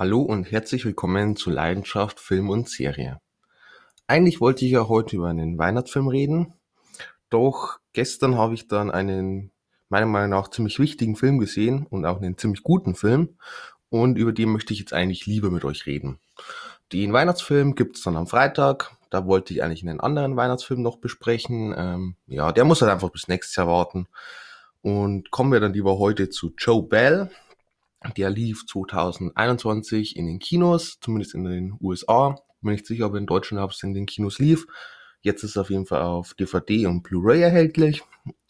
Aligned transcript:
Hallo 0.00 0.22
und 0.22 0.50
herzlich 0.50 0.86
willkommen 0.86 1.36
zu 1.36 1.50
Leidenschaft 1.50 2.20
Film 2.20 2.48
und 2.48 2.70
Serie. 2.70 3.20
Eigentlich 4.06 4.40
wollte 4.40 4.64
ich 4.64 4.70
ja 4.70 4.88
heute 4.88 5.16
über 5.16 5.28
einen 5.28 5.58
Weihnachtsfilm 5.58 6.08
reden, 6.08 6.54
doch 7.28 7.80
gestern 7.92 8.38
habe 8.38 8.54
ich 8.54 8.66
dann 8.66 8.90
einen 8.90 9.50
meiner 9.90 10.06
Meinung 10.06 10.30
nach 10.30 10.48
ziemlich 10.48 10.78
wichtigen 10.78 11.16
Film 11.16 11.38
gesehen 11.38 11.84
und 11.84 12.06
auch 12.06 12.16
einen 12.16 12.38
ziemlich 12.38 12.62
guten 12.62 12.94
Film 12.94 13.36
und 13.90 14.16
über 14.16 14.32
den 14.32 14.48
möchte 14.48 14.72
ich 14.72 14.78
jetzt 14.78 14.94
eigentlich 14.94 15.26
lieber 15.26 15.50
mit 15.50 15.66
euch 15.66 15.84
reden. 15.84 16.18
Den 16.94 17.12
Weihnachtsfilm 17.12 17.74
gibt's 17.74 18.00
dann 18.00 18.16
am 18.16 18.26
Freitag, 18.26 18.96
da 19.10 19.26
wollte 19.26 19.52
ich 19.52 19.62
eigentlich 19.62 19.86
einen 19.86 20.00
anderen 20.00 20.34
Weihnachtsfilm 20.34 20.80
noch 20.80 20.96
besprechen. 20.96 21.74
Ähm, 21.76 22.16
ja, 22.26 22.52
der 22.52 22.64
muss 22.64 22.80
halt 22.80 22.90
einfach 22.90 23.10
bis 23.10 23.28
nächstes 23.28 23.54
Jahr 23.54 23.66
warten. 23.66 24.06
Und 24.80 25.30
kommen 25.30 25.52
wir 25.52 25.60
dann 25.60 25.74
lieber 25.74 25.98
heute 25.98 26.30
zu 26.30 26.54
Joe 26.56 26.82
Bell. 26.82 27.30
Der 28.16 28.30
lief 28.30 28.66
2021 28.66 30.16
in 30.16 30.26
den 30.26 30.38
Kinos, 30.38 30.98
zumindest 31.00 31.34
in 31.34 31.44
den 31.44 31.76
USA. 31.80 32.36
Bin 32.62 32.72
nicht 32.72 32.86
sicher, 32.86 33.06
ob 33.06 33.14
in 33.14 33.26
Deutschland 33.26 33.62
ob 33.62 33.72
es 33.72 33.82
in 33.82 33.94
den 33.94 34.06
Kinos 34.06 34.38
lief. 34.38 34.66
Jetzt 35.22 35.42
ist 35.44 35.50
es 35.50 35.56
auf 35.58 35.70
jeden 35.70 35.86
Fall 35.86 36.02
auf 36.02 36.34
DVD 36.34 36.86
und 36.86 37.02
Blu-ray 37.02 37.42
erhältlich. 37.42 38.02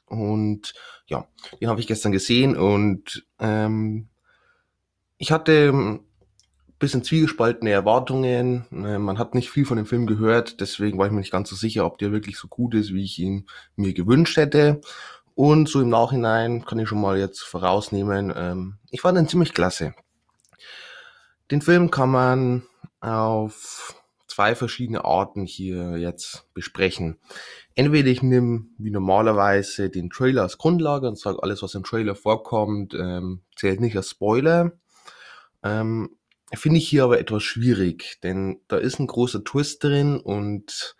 Und 0.07 0.75
ja, 1.07 1.27
den 1.61 1.69
habe 1.69 1.81
ich 1.81 1.87
gestern 1.87 2.13
gesehen 2.13 2.57
und 2.57 3.25
ähm, 3.39 4.09
ich 5.19 5.33
hatte 5.33 5.71
ein 5.73 6.01
bisschen 6.79 7.05
zwiegespaltene 7.05 7.71
Erwartungen. 7.71 8.67
Äh, 8.73 8.99
man 8.99 9.19
hat 9.19 9.35
nicht 9.35 9.51
viel 9.51 9.65
von 9.65 9.77
dem 9.77 9.87
Film 9.87 10.07
gehört, 10.07 10.61
deswegen 10.61 10.99
war 10.99 11.07
ich 11.07 11.13
mir 11.13 11.21
nicht 11.21 11.31
ganz 11.31 11.49
so 11.51 11.57
sicher, 11.57 11.87
ob 11.87 11.99
der 11.99 12.11
wirklich 12.11 12.39
so 12.39 12.49
gut 12.49 12.75
ist, 12.75 12.93
wie 12.93 13.05
ich 13.05 13.19
ihn 13.19 13.47
mir 13.77 13.93
gewünscht 13.95 14.37
hätte. 14.37 14.81
Und 15.41 15.71
so 15.71 15.81
im 15.81 15.89
Nachhinein 15.89 16.67
kann 16.67 16.79
ich 16.81 16.87
schon 16.87 17.01
mal 17.01 17.17
jetzt 17.17 17.41
vorausnehmen, 17.41 18.31
ähm, 18.37 18.75
ich 18.91 19.01
fand 19.01 19.17
ihn 19.17 19.27
ziemlich 19.27 19.55
klasse. 19.55 19.95
Den 21.51 21.63
Film 21.63 21.91
kann 21.91 22.11
man 22.11 22.63
auf 23.01 23.99
zwei 24.27 24.55
verschiedene 24.55 25.07
Arten 25.07 25.47
hier 25.47 25.97
jetzt 25.97 26.45
besprechen. 26.53 27.17
Entweder 27.75 28.09
ich 28.11 28.23
nehme 28.23 28.67
wie 28.77 28.91
normalerweise 28.91 29.89
den 29.89 30.11
Trailer 30.11 30.43
als 30.43 30.59
Grundlage 30.59 31.09
und 31.09 31.19
sage, 31.19 31.43
alles 31.43 31.63
was 31.63 31.75
im 31.75 31.85
Trailer 31.85 32.17
vorkommt, 32.17 32.93
ähm, 32.93 33.41
zählt 33.57 33.81
nicht 33.81 33.97
als 33.97 34.11
Spoiler. 34.11 34.73
Ähm, 35.63 36.19
Finde 36.53 36.77
ich 36.77 36.87
hier 36.87 37.05
aber 37.05 37.19
etwas 37.19 37.45
schwierig, 37.45 38.19
denn 38.23 38.61
da 38.69 38.77
ist 38.77 38.99
ein 38.99 39.07
großer 39.07 39.43
Twist 39.43 39.83
drin 39.85 40.21
und 40.21 40.97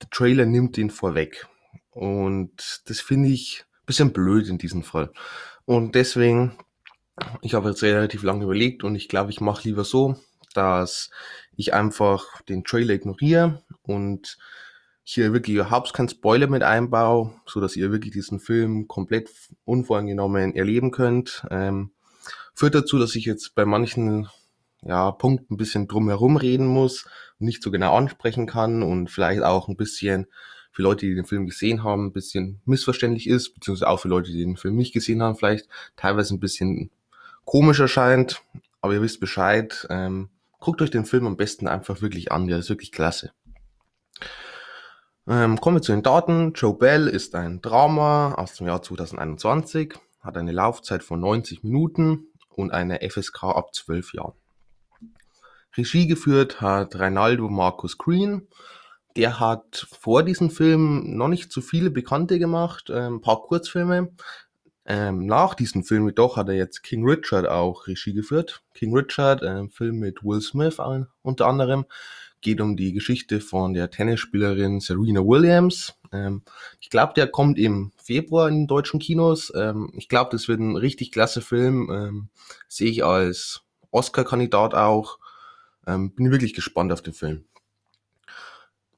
der 0.00 0.08
Trailer 0.08 0.46
nimmt 0.46 0.78
ihn 0.78 0.88
vorweg. 0.88 1.46
Und 1.90 2.80
das 2.86 3.00
finde 3.02 3.28
ich 3.28 3.66
bisschen 3.92 4.14
blöd 4.14 4.48
in 4.48 4.56
diesem 4.56 4.82
Fall. 4.82 5.12
Und 5.66 5.94
deswegen, 5.94 6.56
ich 7.42 7.52
habe 7.52 7.68
jetzt 7.68 7.82
relativ 7.82 8.22
lange 8.22 8.44
überlegt 8.44 8.84
und 8.84 8.94
ich 8.94 9.06
glaube, 9.06 9.30
ich 9.30 9.42
mache 9.42 9.68
lieber 9.68 9.84
so, 9.84 10.16
dass 10.54 11.10
ich 11.56 11.74
einfach 11.74 12.40
den 12.48 12.64
Trailer 12.64 12.94
ignoriere 12.94 13.62
und 13.82 14.38
hier 15.04 15.34
wirklich 15.34 15.56
überhaupt 15.56 15.92
keinen 15.92 16.08
Spoiler 16.08 16.46
mit 16.46 16.62
einbaue, 16.62 17.34
so 17.44 17.60
dass 17.60 17.76
ihr 17.76 17.92
wirklich 17.92 18.14
diesen 18.14 18.40
Film 18.40 18.88
komplett 18.88 19.28
unvoreingenommen 19.64 20.54
erleben 20.54 20.90
könnt. 20.90 21.44
Ähm, 21.50 21.92
führt 22.54 22.74
dazu, 22.74 22.98
dass 22.98 23.14
ich 23.14 23.26
jetzt 23.26 23.54
bei 23.54 23.66
manchen 23.66 24.28
ja, 24.80 25.10
Punkten 25.10 25.54
ein 25.54 25.58
bisschen 25.58 25.86
drumherum 25.86 26.38
reden 26.38 26.66
muss, 26.66 27.06
nicht 27.38 27.62
so 27.62 27.70
genau 27.70 27.94
ansprechen 27.94 28.46
kann 28.46 28.82
und 28.82 29.10
vielleicht 29.10 29.42
auch 29.42 29.68
ein 29.68 29.76
bisschen 29.76 30.28
für 30.72 30.82
Leute, 30.82 31.06
die 31.06 31.14
den 31.14 31.26
Film 31.26 31.46
gesehen 31.46 31.84
haben, 31.84 32.06
ein 32.06 32.12
bisschen 32.12 32.60
missverständlich 32.64 33.28
ist, 33.28 33.54
beziehungsweise 33.54 33.88
auch 33.88 34.00
für 34.00 34.08
Leute, 34.08 34.32
die 34.32 34.44
den 34.44 34.56
Film 34.56 34.76
nicht 34.76 34.92
gesehen 34.92 35.22
haben, 35.22 35.36
vielleicht 35.36 35.68
teilweise 35.96 36.34
ein 36.34 36.40
bisschen 36.40 36.90
komisch 37.44 37.78
erscheint. 37.78 38.42
Aber 38.80 38.94
ihr 38.94 39.02
wisst 39.02 39.20
Bescheid. 39.20 39.86
Ähm, 39.90 40.30
guckt 40.58 40.82
euch 40.82 40.90
den 40.90 41.04
Film 41.04 41.26
am 41.26 41.36
besten 41.36 41.68
einfach 41.68 42.00
wirklich 42.00 42.32
an. 42.32 42.48
Der 42.48 42.58
ist 42.58 42.70
wirklich 42.70 42.90
klasse. 42.90 43.32
Ähm, 45.28 45.60
kommen 45.60 45.76
wir 45.76 45.82
zu 45.82 45.92
den 45.92 46.02
Daten. 46.02 46.52
Joe 46.54 46.74
Bell 46.74 47.06
ist 47.06 47.34
ein 47.34 47.60
Drama 47.60 48.34
aus 48.34 48.54
dem 48.54 48.66
Jahr 48.66 48.82
2021, 48.82 49.94
hat 50.20 50.36
eine 50.36 50.50
Laufzeit 50.50 51.04
von 51.04 51.20
90 51.20 51.62
Minuten 51.62 52.26
und 52.48 52.72
eine 52.72 53.08
FSK 53.08 53.44
ab 53.44 53.74
12 53.74 54.14
Jahren. 54.14 54.32
Regie 55.76 56.06
geführt 56.06 56.60
hat 56.60 56.98
Reinaldo 56.98 57.48
Marcus 57.48 57.98
Green 57.98 58.48
der 59.16 59.40
hat 59.40 59.86
vor 60.00 60.22
diesem 60.22 60.50
Film 60.50 61.16
noch 61.16 61.28
nicht 61.28 61.52
so 61.52 61.60
viele 61.60 61.90
Bekannte 61.90 62.38
gemacht, 62.38 62.90
äh, 62.90 63.06
ein 63.06 63.20
paar 63.20 63.42
Kurzfilme. 63.42 64.12
Ähm, 64.84 65.26
nach 65.26 65.54
diesem 65.54 65.84
Film 65.84 66.06
jedoch 66.08 66.36
hat 66.36 66.48
er 66.48 66.54
jetzt 66.54 66.82
King 66.82 67.08
Richard 67.08 67.46
auch 67.46 67.86
Regie 67.86 68.14
geführt. 68.14 68.62
King 68.74 68.94
Richard, 68.96 69.42
ein 69.42 69.70
Film 69.70 69.98
mit 69.98 70.24
Will 70.24 70.40
Smith 70.40 70.78
unter 71.22 71.46
anderem, 71.46 71.84
geht 72.40 72.60
um 72.60 72.76
die 72.76 72.92
Geschichte 72.92 73.40
von 73.40 73.74
der 73.74 73.90
Tennisspielerin 73.90 74.80
Serena 74.80 75.20
Williams. 75.20 75.94
Ähm, 76.10 76.42
ich 76.80 76.90
glaube, 76.90 77.12
der 77.14 77.28
kommt 77.28 77.58
im 77.58 77.92
Februar 77.96 78.48
in 78.48 78.66
deutschen 78.66 78.98
Kinos. 78.98 79.52
Ähm, 79.54 79.92
ich 79.96 80.08
glaube, 80.08 80.30
das 80.32 80.48
wird 80.48 80.58
ein 80.60 80.76
richtig 80.76 81.12
klasse 81.12 81.40
Film. 81.40 81.88
Ähm, 81.92 82.28
Sehe 82.68 82.90
ich 82.90 83.04
als 83.04 83.62
Oscar-Kandidat 83.92 84.74
auch. 84.74 85.18
Ähm, 85.86 86.12
bin 86.14 86.30
wirklich 86.30 86.54
gespannt 86.54 86.92
auf 86.92 87.02
den 87.02 87.14
Film. 87.14 87.44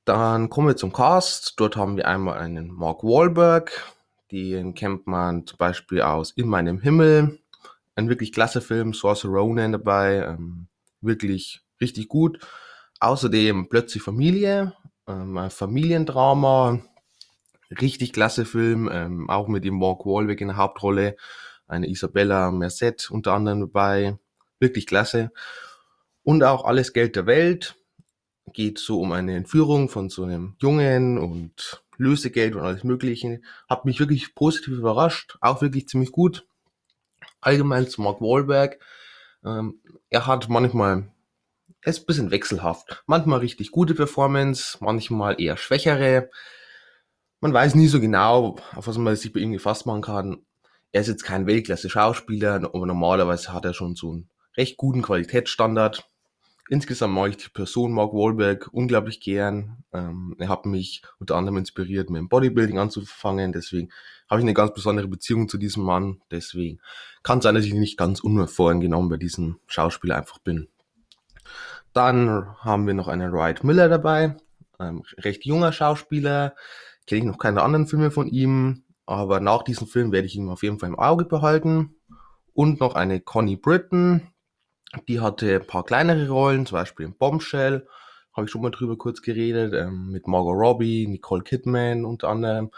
Dann 0.05 0.51
kommen 0.51 0.69
wir 0.69 0.77
zum 0.77 0.93
Cast. 0.93 1.55
Dort 1.57 1.77
haben 1.77 1.97
wir 1.97 2.07
einmal 2.07 2.39
einen 2.39 2.71
Mark 2.71 3.03
Wahlberg. 3.03 3.95
Den 4.31 4.75
kennt 4.75 5.07
man 5.07 5.47
zum 5.47 5.57
Beispiel 5.57 6.03
aus 6.03 6.31
In 6.33 6.49
meinem 6.49 6.81
Himmel. 6.81 7.39
Ein 7.95 8.09
wirklich 8.11 8.33
klasse 8.33 8.61
Film. 8.61 8.93
Sorcerer 8.93 9.33
Ronan 9.33 9.73
dabei. 9.73 10.17
Ähm, 10.17 10.67
wirklich 11.01 11.63
richtig 11.81 12.09
gut. 12.09 12.39
Außerdem 13.01 13.69
Plötzlich 13.71 14.03
Familie. 14.03 14.75
Ähm, 15.09 15.39
ein 15.39 15.51
Familiendrama. 15.51 16.81
Richtig 17.81 18.13
klasse 18.13 18.45
Film. 18.45 18.91
Ähm, 18.93 19.31
auch 19.31 19.49
mit 19.49 19.65
dem 19.65 19.79
Mark 19.79 20.05
Wahlberg 20.05 20.41
in 20.43 20.49
der 20.49 20.59
Hauptrolle. 20.59 21.17
Eine 21.67 21.89
Isabella 21.89 22.51
Merced 22.51 23.11
unter 23.11 23.33
anderem 23.33 23.61
dabei. 23.61 24.19
Wirklich 24.61 24.87
klasse. 24.87 25.33
Und 26.25 26.45
auch 26.45 26.67
Alles 26.67 26.93
Geld 26.93 27.17
der 27.17 27.25
Welt 27.25 27.77
geht 28.53 28.79
so 28.79 29.01
um 29.01 29.13
eine 29.13 29.37
Entführung 29.37 29.89
von 29.89 30.11
so 30.11 30.25
einem 30.25 30.57
Jungen 30.61 31.19
und 31.19 31.83
Lösegeld 31.97 32.55
und 32.55 32.63
alles 32.63 32.85
Mögliche. 32.85 33.41
Hat 33.69 33.85
mich 33.85 34.01
wirklich 34.01 34.35
positiv 34.35 34.75
überrascht, 34.75 35.39
auch 35.41 35.63
wirklich 35.63 35.89
ziemlich 35.89 36.13
gut. 36.13 36.47
Allgemein 37.41 37.89
zu 37.89 38.03
Mark 38.03 38.21
Wahlberg. 38.21 38.79
Ähm, 39.45 39.81
er 40.11 40.27
hat 40.27 40.49
manchmal, 40.49 41.11
er 41.83 41.91
ist 41.91 42.01
ein 42.01 42.07
bisschen 42.07 42.31
wechselhaft. 42.31 43.03
Manchmal 43.07 43.41
richtig 43.41 43.71
gute 43.71 43.95
Performance, 43.95 44.79
manchmal 44.81 45.41
eher 45.41 45.57
schwächere. 45.57 46.31
Man 47.41 47.53
weiß 47.53 47.75
nie 47.75 47.89
so 47.89 48.01
genau, 48.01 48.57
auf 48.75 48.87
was 48.87 48.97
man 48.97 49.17
sich 49.17 49.33
bei 49.33 49.41
ihm 49.41 49.53
gefasst 49.53 49.87
machen 49.87 50.03
kann. 50.03 50.47
Er 50.93 51.03
ist 51.03 51.09
jetzt 51.09 51.25
kein 51.25 51.47
Weltklasse-Schauspieler, 51.47 52.55
aber 52.55 52.87
normalerweise 52.87 53.53
hat 53.53 53.65
er 53.65 53.75
schon 53.75 53.97
so 53.97 54.13
einen 54.13 54.31
recht 54.57 54.77
guten 54.77 55.03
Qualitätsstandard 55.03 56.09
insgesamt 56.69 57.15
mag 57.15 57.31
ich 57.31 57.37
die 57.37 57.49
Person 57.49 57.93
Mark 57.93 58.13
Wahlberg 58.13 58.69
unglaublich 58.73 59.21
gern. 59.21 59.85
Ähm, 59.93 60.35
er 60.39 60.49
hat 60.49 60.67
mich 60.67 61.03
unter 61.19 61.37
anderem 61.37 61.59
inspiriert, 61.59 62.11
mit 62.11 62.19
dem 62.19 62.29
Bodybuilding 62.29 62.79
anzufangen. 62.79 63.53
Deswegen 63.53 63.91
habe 64.29 64.41
ich 64.41 64.45
eine 64.45 64.55
ganz 64.55 64.73
besondere 64.73 65.09
Beziehung 65.09 65.49
zu 65.49 65.59
diesem 65.59 65.85
Mann. 65.85 66.21
Deswegen 66.31 66.81
kann 67.23 67.39
es 67.39 67.45
sein, 67.45 67.55
dass 67.55 67.65
ich 67.65 67.75
nicht 67.75 67.99
ganz 67.99 68.21
unvoreingenommen 68.21 69.11
bei 69.11 69.17
diesem 69.17 69.59
Schauspieler 69.67 70.17
einfach 70.17 70.39
bin. 70.39 70.69
Dann 71.93 72.57
haben 72.59 72.87
wir 72.87 72.95
noch 72.95 73.09
einen 73.09 73.33
Wright 73.33 73.63
Miller 73.63 73.89
dabei, 73.89 74.37
ein 74.79 75.03
recht 75.19 75.45
junger 75.45 75.73
Schauspieler. 75.73 76.55
Kenne 77.07 77.21
ich 77.21 77.25
noch 77.25 77.39
keine 77.39 77.63
anderen 77.63 77.87
Filme 77.87 78.11
von 78.11 78.27
ihm, 78.27 78.83
aber 79.07 79.39
nach 79.39 79.63
diesem 79.63 79.87
Film 79.87 80.11
werde 80.11 80.27
ich 80.27 80.37
ihn 80.37 80.49
auf 80.49 80.63
jeden 80.63 80.79
Fall 80.79 80.89
im 80.89 80.99
Auge 80.99 81.25
behalten. 81.25 81.97
Und 82.53 82.81
noch 82.81 82.95
eine 82.95 83.21
Connie 83.21 83.57
Britton, 83.57 84.29
die 85.09 85.21
hatte 85.21 85.57
ein 85.57 85.67
paar 85.67 85.85
kleinere 85.85 86.29
Rollen, 86.29 86.67
zum 86.67 86.77
Beispiel 86.77 87.07
in 87.07 87.17
Bombshell, 87.17 87.87
habe 88.33 88.47
ich 88.47 88.51
schon 88.51 88.63
mal 88.63 88.71
drüber 88.71 88.97
kurz 88.97 89.23
geredet, 89.23 89.75
ähm, 89.75 90.11
mit 90.11 90.27
Margot 90.27 90.57
Robbie, 90.57 91.07
Nicole 91.07 91.43
Kidman 91.43 92.05
unter 92.05 92.29
anderem 92.29 92.71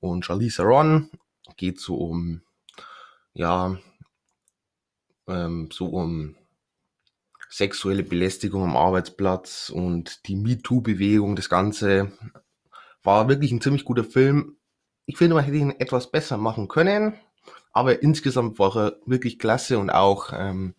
und 0.00 0.24
Charlize 0.24 0.56
Theron. 0.56 1.10
Geht 1.56 1.80
so 1.80 1.96
um, 1.96 2.42
ja, 3.32 3.76
ähm, 5.28 5.68
so 5.72 5.86
um 5.86 6.36
sexuelle 7.48 8.02
Belästigung 8.02 8.64
am 8.64 8.76
Arbeitsplatz 8.76 9.70
und 9.70 10.26
die 10.26 10.34
MeToo-Bewegung, 10.34 11.36
das 11.36 11.48
Ganze 11.48 12.10
war 13.04 13.28
wirklich 13.28 13.52
ein 13.52 13.60
ziemlich 13.60 13.84
guter 13.84 14.02
Film. 14.02 14.56
Ich 15.06 15.18
finde, 15.18 15.36
man 15.36 15.44
hätte 15.44 15.58
ihn 15.58 15.70
etwas 15.70 16.10
besser 16.10 16.36
machen 16.36 16.66
können, 16.66 17.14
aber 17.72 18.02
insgesamt 18.02 18.58
war 18.58 18.76
er 18.76 18.96
wirklich 19.06 19.38
klasse 19.38 19.78
und 19.78 19.90
auch 19.90 20.32
ähm, 20.32 20.74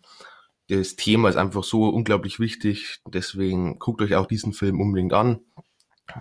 das 0.68 0.96
Thema 0.96 1.28
ist 1.28 1.36
einfach 1.36 1.64
so 1.64 1.88
unglaublich 1.88 2.40
wichtig. 2.40 3.00
Deswegen 3.06 3.78
guckt 3.78 4.02
euch 4.02 4.14
auch 4.14 4.26
diesen 4.26 4.52
Film 4.52 4.80
unbedingt 4.80 5.12
an. 5.12 5.40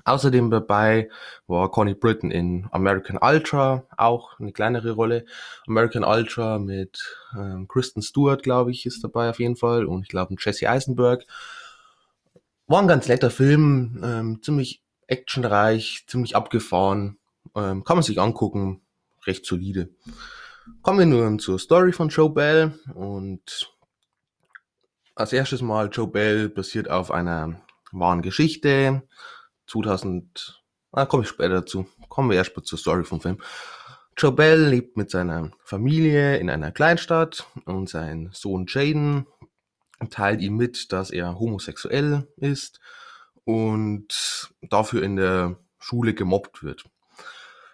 Außerdem 0.03 0.49
dabei 0.49 1.09
war 1.47 1.69
Connie 1.69 1.93
Britton 1.93 2.31
in 2.31 2.67
American 2.71 3.19
Ultra, 3.21 3.85
auch 3.97 4.39
eine 4.39 4.51
kleinere 4.51 4.91
Rolle. 4.91 5.25
American 5.67 6.03
Ultra 6.03 6.57
mit 6.59 7.17
ähm, 7.37 7.67
Kristen 7.67 8.01
Stewart, 8.01 8.41
glaube 8.41 8.71
ich, 8.71 8.85
ist 8.85 9.03
dabei 9.03 9.29
auf 9.29 9.39
jeden 9.39 9.55
Fall. 9.55 9.85
Und 9.85 10.03
ich 10.03 10.09
glaube, 10.09 10.35
Jesse 10.39 10.69
Eisenberg. 10.69 11.25
War 12.67 12.81
ein 12.81 12.87
ganz 12.87 13.07
netter 13.07 13.29
Film, 13.29 14.01
ähm, 14.03 14.41
ziemlich 14.41 14.81
actionreich, 15.05 16.05
ziemlich 16.07 16.35
abgefahren. 16.35 17.17
Ähm, 17.55 17.83
kann 17.83 17.97
man 17.97 18.03
sich 18.03 18.19
angucken, 18.19 18.81
recht 19.27 19.45
solide. 19.45 19.89
Kommen 20.81 20.97
wir 20.97 21.05
nun 21.05 21.37
zur 21.37 21.59
Story 21.59 21.91
von 21.91 22.09
Joe 22.09 22.31
Bell. 22.31 22.79
Und 22.95 23.74
als 25.15 25.33
erstes 25.33 25.61
mal, 25.61 25.89
Joe 25.91 26.07
Bell 26.07 26.49
basiert 26.49 26.89
auf 26.89 27.09
einer 27.09 27.61
wahren 27.91 28.21
Geschichte 28.21 29.03
2000, 29.67 30.63
ah, 30.91 31.05
komme 31.05 31.23
ich 31.23 31.29
später 31.29 31.49
dazu. 31.49 31.87
Kommen 32.09 32.29
wir 32.29 32.37
erst 32.37 32.55
mal 32.55 32.63
zur 32.63 32.77
Story 32.77 33.03
vom 33.03 33.21
Film. 33.21 33.41
Joe 34.17 34.31
Bell 34.31 34.67
lebt 34.67 34.97
mit 34.97 35.09
seiner 35.09 35.51
Familie 35.63 36.37
in 36.37 36.49
einer 36.49 36.71
Kleinstadt 36.71 37.45
und 37.65 37.89
sein 37.89 38.29
Sohn 38.33 38.65
Jaden 38.67 39.25
teilt 40.09 40.41
ihm 40.41 40.57
mit, 40.57 40.91
dass 40.91 41.09
er 41.09 41.39
homosexuell 41.39 42.27
ist 42.37 42.79
und 43.43 44.49
dafür 44.61 45.03
in 45.03 45.15
der 45.15 45.57
Schule 45.79 46.13
gemobbt 46.13 46.63
wird. 46.63 46.83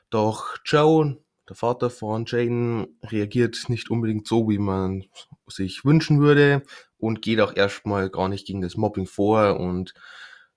Doch 0.09 0.57
Joe, 0.65 1.17
der 1.49 1.55
Vater 1.55 1.89
von 1.89 2.25
Jaden, 2.25 2.99
reagiert 3.03 3.65
nicht 3.67 3.89
unbedingt 3.89 4.27
so, 4.27 4.49
wie 4.49 4.57
man 4.57 5.05
sich 5.47 5.83
wünschen 5.83 6.21
würde 6.21 6.63
und 6.97 7.21
geht 7.21 7.41
auch 7.41 7.55
erstmal 7.55 8.09
gar 8.09 8.29
nicht 8.29 8.47
gegen 8.47 8.61
das 8.61 8.77
Mobbing 8.77 9.07
vor 9.07 9.59
und 9.59 9.93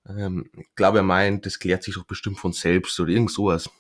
ähm, 0.08 0.50
ich 0.56 0.75
glaube, 0.75 0.98
er 0.98 1.04
meint, 1.04 1.46
das 1.46 1.58
klärt 1.58 1.82
sich 1.82 1.94
doch 1.94 2.04
bestimmt 2.04 2.38
von 2.38 2.52
selbst 2.52 2.98
oder 3.00 3.10
irgend 3.10 3.31
sowas. 3.31 3.70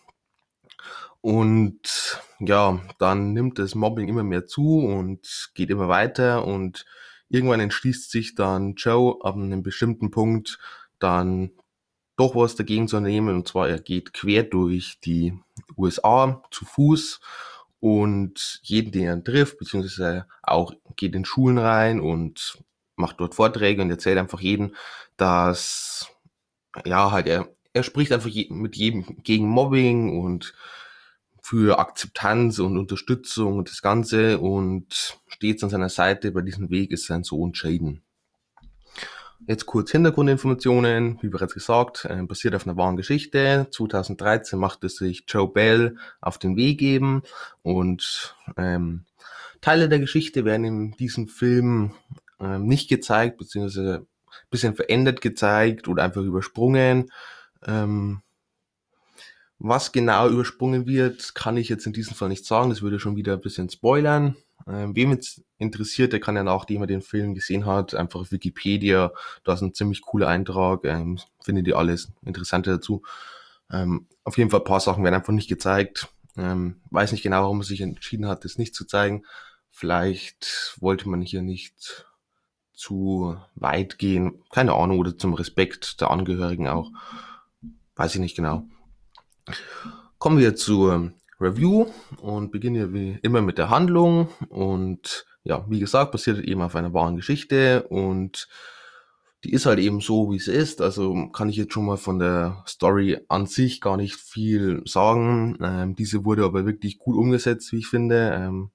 Und 1.20 2.20
ja, 2.38 2.80
dann 2.98 3.32
nimmt 3.32 3.58
das 3.58 3.74
Mobbing 3.74 4.08
immer 4.08 4.24
mehr 4.24 4.46
zu 4.46 4.80
und 4.80 5.50
geht 5.54 5.70
immer 5.70 5.88
weiter 5.88 6.46
und 6.46 6.84
irgendwann 7.30 7.60
entschließt 7.60 8.10
sich 8.10 8.34
dann 8.34 8.74
Joe 8.74 9.18
ab 9.22 9.34
einem 9.34 9.62
bestimmten 9.62 10.10
Punkt 10.10 10.58
dann 10.98 11.52
doch 12.16 12.36
was 12.36 12.56
dagegen 12.56 12.88
zu 12.88 13.00
nehmen 13.00 13.34
und 13.36 13.48
zwar 13.48 13.68
er 13.68 13.80
geht 13.80 14.12
quer 14.12 14.44
durch 14.44 15.00
die 15.04 15.38
USA 15.76 16.42
zu 16.50 16.64
Fuß 16.64 17.20
und 17.80 18.60
jeden, 18.62 18.92
den 18.92 19.04
er 19.04 19.24
trifft, 19.24 19.58
beziehungsweise 19.58 20.26
auch 20.42 20.72
geht 20.96 21.14
in 21.14 21.24
Schulen 21.24 21.58
rein 21.58 22.00
und 22.00 22.58
macht 22.96 23.20
dort 23.20 23.34
Vorträge 23.34 23.82
und 23.82 23.90
erzählt 23.90 24.18
einfach 24.18 24.40
jeden, 24.40 24.74
dass 25.16 26.08
ja, 26.84 27.10
halt, 27.10 27.26
er, 27.26 27.48
er 27.72 27.82
spricht 27.82 28.12
einfach 28.12 28.28
je, 28.28 28.48
mit 28.50 28.76
jedem 28.76 29.22
gegen 29.22 29.48
Mobbing 29.48 30.20
und 30.20 30.54
für 31.42 31.78
Akzeptanz 31.78 32.58
und 32.58 32.78
Unterstützung 32.78 33.58
und 33.58 33.68
das 33.68 33.82
Ganze 33.82 34.38
und 34.38 35.18
stets 35.26 35.62
an 35.62 35.70
seiner 35.70 35.90
Seite 35.90 36.32
bei 36.32 36.40
diesem 36.40 36.70
Weg 36.70 36.90
ist 36.90 37.06
sein 37.06 37.22
Sohn 37.22 37.52
Jaden. 37.54 38.03
Jetzt 39.46 39.66
kurz 39.66 39.90
Hintergrundinformationen, 39.90 41.18
wie 41.20 41.28
bereits 41.28 41.52
gesagt, 41.52 42.06
äh, 42.06 42.22
basiert 42.22 42.54
auf 42.54 42.66
einer 42.66 42.76
wahren 42.76 42.96
Geschichte. 42.96 43.66
2013 43.70 44.58
machte 44.58 44.88
sich 44.88 45.24
Joe 45.28 45.48
Bell 45.48 45.96
auf 46.20 46.38
den 46.38 46.56
Weg 46.56 46.78
geben 46.78 47.22
und 47.62 48.36
ähm, 48.56 49.04
Teile 49.60 49.88
der 49.88 49.98
Geschichte 49.98 50.44
werden 50.44 50.64
in 50.64 50.90
diesem 50.92 51.28
Film 51.28 51.92
ähm, 52.40 52.66
nicht 52.66 52.88
gezeigt, 52.88 53.36
beziehungsweise 53.38 54.06
bisschen 54.50 54.74
verändert 54.74 55.20
gezeigt 55.20 55.88
oder 55.88 56.04
einfach 56.04 56.22
übersprungen. 56.22 57.10
Ähm, 57.66 58.22
was 59.58 59.92
genau 59.92 60.28
übersprungen 60.28 60.86
wird, 60.86 61.34
kann 61.34 61.56
ich 61.56 61.68
jetzt 61.68 61.86
in 61.86 61.92
diesem 61.92 62.14
Fall 62.14 62.28
nicht 62.28 62.44
sagen. 62.46 62.70
Das 62.70 62.82
würde 62.82 62.98
schon 62.98 63.16
wieder 63.16 63.34
ein 63.34 63.40
bisschen 63.40 63.68
spoilern. 63.68 64.36
Ähm, 64.66 64.96
wem 64.96 65.12
jetzt 65.12 65.42
interessiert, 65.58 66.12
der 66.12 66.20
kann 66.20 66.36
ja 66.36 66.42
nachdem 66.42 66.82
er 66.82 66.86
den 66.86 67.02
Film 67.02 67.34
gesehen 67.34 67.66
hat, 67.66 67.94
einfach 67.94 68.20
auf 68.20 68.32
Wikipedia, 68.32 69.12
da 69.44 69.54
ist 69.54 69.62
ein 69.62 69.74
ziemlich 69.74 70.00
cooler 70.00 70.28
Eintrag, 70.28 70.84
ähm, 70.84 71.18
findet 71.42 71.66
ihr 71.66 71.76
alles 71.76 72.12
Interessante 72.24 72.70
dazu. 72.70 73.02
Ähm, 73.70 74.06
auf 74.24 74.38
jeden 74.38 74.50
Fall 74.50 74.60
ein 74.60 74.64
paar 74.64 74.80
Sachen 74.80 75.04
werden 75.04 75.14
einfach 75.14 75.32
nicht 75.32 75.48
gezeigt. 75.48 76.08
Ähm, 76.36 76.80
weiß 76.90 77.12
nicht 77.12 77.22
genau, 77.22 77.42
warum 77.42 77.58
man 77.58 77.66
sich 77.66 77.80
entschieden 77.80 78.26
hat, 78.26 78.44
das 78.44 78.58
nicht 78.58 78.74
zu 78.74 78.86
zeigen. 78.86 79.24
Vielleicht 79.70 80.76
wollte 80.80 81.08
man 81.08 81.20
hier 81.20 81.42
nicht 81.42 82.06
zu 82.72 83.36
weit 83.54 83.98
gehen, 83.98 84.42
keine 84.50 84.72
Ahnung, 84.74 84.98
oder 84.98 85.16
zum 85.16 85.34
Respekt 85.34 86.00
der 86.00 86.10
Angehörigen 86.10 86.68
auch. 86.68 86.90
Weiß 87.96 88.14
ich 88.14 88.20
nicht 88.20 88.36
genau. 88.36 88.66
Kommen 90.18 90.38
wir 90.38 90.56
zur 90.56 91.12
Review 91.44 91.86
und 92.20 92.50
beginnen 92.50 92.76
hier 92.76 92.92
wie 92.92 93.18
immer 93.22 93.42
mit 93.42 93.58
der 93.58 93.70
Handlung. 93.70 94.28
Und 94.48 95.26
ja, 95.42 95.64
wie 95.68 95.80
gesagt, 95.80 96.12
basiert 96.12 96.38
eben 96.40 96.62
auf 96.62 96.74
einer 96.74 96.94
wahren 96.94 97.16
Geschichte 97.16 97.84
und 97.88 98.48
die 99.44 99.52
ist 99.52 99.66
halt 99.66 99.78
eben 99.78 100.00
so, 100.00 100.32
wie 100.32 100.38
sie 100.38 100.52
ist. 100.52 100.80
Also 100.80 101.28
kann 101.28 101.50
ich 101.50 101.56
jetzt 101.56 101.74
schon 101.74 101.84
mal 101.84 101.98
von 101.98 102.18
der 102.18 102.64
Story 102.66 103.18
an 103.28 103.46
sich 103.46 103.82
gar 103.82 103.98
nicht 103.98 104.16
viel 104.16 104.82
sagen. 104.86 105.58
Ähm, 105.60 105.94
diese 105.94 106.24
wurde 106.24 106.44
aber 106.44 106.64
wirklich 106.64 106.98
gut 106.98 107.16
umgesetzt, 107.16 107.70
wie 107.72 107.78
ich 107.78 107.86
finde. 107.86 108.32
Ähm, 108.34 108.70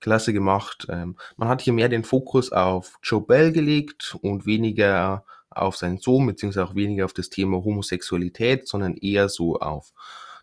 klasse 0.00 0.32
gemacht. 0.32 0.86
Ähm, 0.90 1.16
man 1.36 1.48
hat 1.48 1.62
hier 1.62 1.72
mehr 1.72 1.88
den 1.88 2.04
Fokus 2.04 2.52
auf 2.52 2.98
Joe 3.02 3.22
Bell 3.22 3.52
gelegt 3.52 4.16
und 4.20 4.44
weniger 4.44 5.24
auf 5.50 5.76
seinen 5.76 5.98
Sohn, 5.98 6.26
beziehungsweise 6.26 6.66
auch 6.66 6.74
weniger 6.74 7.06
auf 7.06 7.12
das 7.12 7.30
Thema 7.30 7.64
Homosexualität, 7.64 8.68
sondern 8.68 8.96
eher 8.96 9.28
so 9.28 9.56
auf 9.58 9.92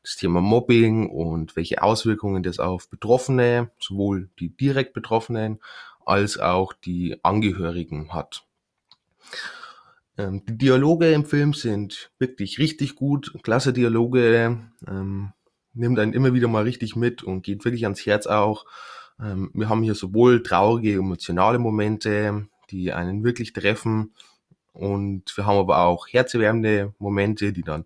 das 0.08 0.16
Thema 0.16 0.40
Mobbing 0.40 1.10
und 1.10 1.58
welche 1.58 1.84
Auswirkungen 1.84 2.42
das 2.42 2.60
auf 2.60 2.90
Betroffene, 2.90 3.72
sowohl 3.78 4.30
die 4.40 4.50
direkt 4.50 4.94
Betroffenen 4.94 5.60
als 6.06 6.40
auch 6.40 6.72
die 6.72 7.20
Angehörigen 7.24 8.14
hat. 8.14 8.46
Ähm, 10.18 10.46
die 10.46 10.58
Dialoge 10.58 11.12
im 11.12 11.26
Film 11.26 11.54
sind 11.54 12.10
wirklich 12.20 12.58
richtig 12.58 12.96
gut, 12.96 13.34
klasse 13.44 13.74
Dialoge, 13.74 14.62
ähm, 14.88 15.34
nimmt 15.74 16.00
einen 16.00 16.14
immer 16.14 16.34
wieder 16.34 16.48
mal 16.48 16.64
richtig 16.64 16.96
mit 16.96 17.22
und 17.22 17.44
geht 17.44 17.66
wirklich 17.66 17.84
ans 17.84 18.06
Herz 18.06 18.28
auch. 18.28 18.66
Ähm, 19.20 19.52
wir 19.54 19.68
haben 19.68 19.84
hier 19.84 19.96
sowohl 19.96 20.42
traurige, 20.42 20.94
emotionale 20.94 21.60
Momente, 21.60 22.48
die 22.70 22.94
einen 22.94 23.26
wirklich 23.26 23.52
treffen, 23.52 24.14
und 24.78 25.36
wir 25.36 25.48
haben 25.48 25.58
aber 25.58 25.80
auch 25.80 26.08
herzerwärmende 26.08 26.94
Momente, 27.00 27.52
die 27.52 27.64
dann 27.64 27.86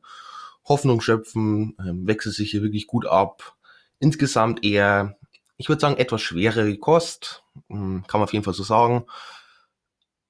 Hoffnung 0.66 1.02
schöpfen, 1.02 1.76
ähm, 1.80 2.08
wechselt 2.08 2.36
sich 2.36 2.52
hier 2.52 2.62
wirklich 2.62 2.88
gut 2.88 3.06
ab. 3.06 3.56
Insgesamt 4.00 4.64
eher, 4.64 5.18
ich 5.58 5.70
würde 5.70 5.80
sagen, 5.80 5.98
etwas 5.98 6.22
schwerere 6.22 6.78
Kost, 6.78 7.44
hm, 7.70 8.04
kann 8.08 8.20
man 8.20 8.26
auf 8.26 8.34
jeden 8.34 8.46
Fall 8.46 8.54
so 8.54 8.64
sagen. 8.64 9.06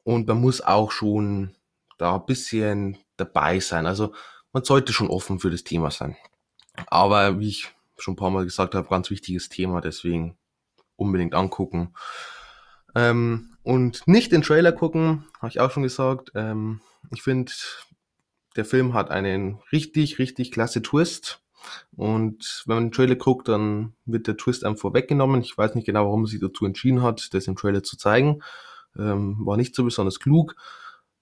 Und 0.03 0.27
man 0.27 0.41
muss 0.41 0.61
auch 0.61 0.91
schon 0.91 1.55
da 1.97 2.15
ein 2.15 2.25
bisschen 2.25 2.97
dabei 3.17 3.59
sein. 3.59 3.85
Also 3.85 4.13
man 4.53 4.63
sollte 4.63 4.93
schon 4.93 5.09
offen 5.09 5.39
für 5.39 5.51
das 5.51 5.63
Thema 5.63 5.91
sein. 5.91 6.17
Aber 6.87 7.39
wie 7.39 7.49
ich 7.49 7.69
schon 7.97 8.13
ein 8.13 8.17
paar 8.17 8.31
Mal 8.31 8.45
gesagt 8.45 8.73
habe, 8.75 8.89
ganz 8.89 9.09
wichtiges 9.09 9.49
Thema, 9.49 9.81
deswegen 9.81 10.37
unbedingt 10.95 11.33
angucken. 11.33 11.93
Ähm, 12.95 13.55
und 13.63 14.07
nicht 14.07 14.31
den 14.31 14.41
Trailer 14.41 14.71
gucken, 14.71 15.25
habe 15.37 15.49
ich 15.49 15.59
auch 15.59 15.71
schon 15.71 15.83
gesagt. 15.83 16.31
Ähm, 16.35 16.81
ich 17.11 17.21
finde, 17.21 17.51
der 18.55 18.65
Film 18.65 18.93
hat 18.93 19.09
einen 19.09 19.59
richtig, 19.71 20.19
richtig 20.19 20.51
klasse 20.51 20.81
Twist. 20.81 21.41
Und 21.95 22.63
wenn 22.65 22.75
man 22.75 22.85
den 22.85 22.91
Trailer 22.91 23.15
guckt, 23.15 23.47
dann 23.47 23.93
wird 24.05 24.27
der 24.27 24.37
Twist 24.37 24.65
einem 24.65 24.77
vorweggenommen. 24.77 25.41
Ich 25.41 25.57
weiß 25.57 25.75
nicht 25.75 25.85
genau, 25.85 26.05
warum 26.05 26.21
man 26.21 26.29
sich 26.29 26.39
dazu 26.39 26.65
entschieden 26.65 27.01
hat, 27.01 27.33
das 27.33 27.47
im 27.47 27.55
Trailer 27.55 27.83
zu 27.83 27.97
zeigen. 27.97 28.41
Ähm, 28.97 29.37
war 29.45 29.57
nicht 29.57 29.75
so 29.75 29.83
besonders 29.83 30.19
klug. 30.19 30.55